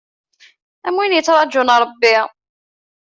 [0.87, 2.15] Am win yettraǧun Ṛebbi.